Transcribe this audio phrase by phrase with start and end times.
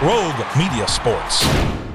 [0.00, 1.87] Rogue Media Sports.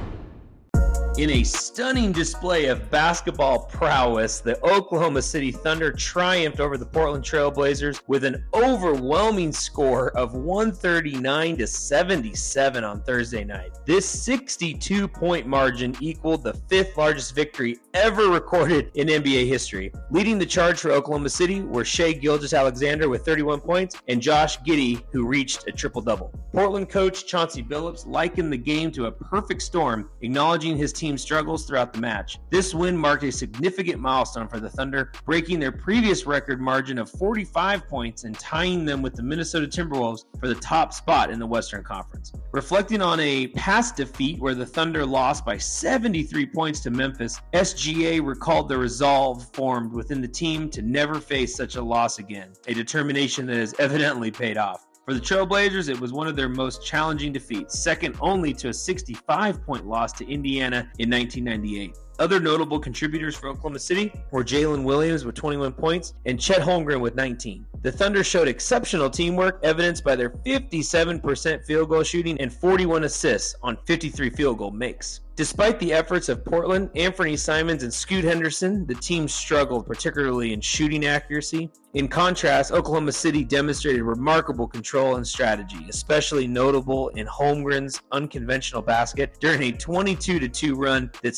[1.20, 7.24] In a stunning display of basketball prowess, the Oklahoma City Thunder triumphed over the Portland
[7.24, 13.78] Trailblazers with an overwhelming score of 139 to 77 on Thursday night.
[13.86, 19.94] This 62 point margin equaled the fifth largest victory ever recorded in NBA history.
[20.10, 25.04] Leading the charge for Oklahoma City were Shai Gilgeous-Alexander with 31 points and Josh Giddey,
[25.12, 26.34] who reached a triple double.
[26.52, 31.66] Portland coach Chauncey Billups likened the game to a perfect storm, acknowledging his team's struggles
[31.66, 32.40] throughout the match.
[32.50, 37.10] This win marked a significant milestone for the Thunder, breaking their previous record margin of
[37.10, 41.46] 45 points and tying them with the Minnesota Timberwolves for the top spot in the
[41.46, 42.32] Western Conference.
[42.54, 48.26] Reflecting on a past defeat where the Thunder lost by 73 points to Memphis, SGA
[48.26, 52.74] recalled the resolve formed within the team to never face such a loss again, a
[52.74, 54.86] determination that has evidently paid off.
[55.06, 58.74] For the Trailblazers, it was one of their most challenging defeats, second only to a
[58.74, 61.98] 65 point loss to Indiana in 1998.
[62.20, 67.02] Other notable contributors for Oklahoma City were Jalen Williams with 21 points and Chet Holmgren
[67.02, 67.66] with 19.
[67.82, 73.56] The Thunder showed exceptional teamwork, evidenced by their 57% field goal shooting and 41 assists
[73.62, 75.22] on 53 field goal makes.
[75.36, 80.62] Despite the efforts of Portland, Anfernee Simons, and Scoot Henderson, the team struggled, particularly in
[80.62, 81.72] shooting accuracy.
[81.96, 89.38] In contrast, Oklahoma City demonstrated remarkable control and strategy, especially notable in Holmgren's unconventional basket
[89.40, 91.36] during a 22 2 run that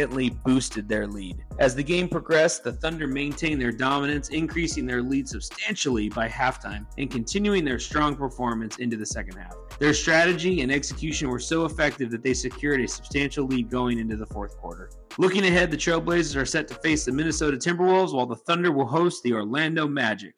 [0.00, 1.44] significantly boosted their lead.
[1.58, 6.86] As the game progressed, the Thunder maintained their dominance, increasing their lead substantially by halftime
[6.96, 9.54] and continuing their strong performance into the second half.
[9.78, 14.16] Their strategy and execution were so effective that they secured a substantial lead going into
[14.16, 14.90] the fourth quarter.
[15.18, 18.86] Looking ahead, the Trailblazers are set to face the Minnesota Timberwolves while the Thunder will
[18.86, 20.34] host the Orlando Magic.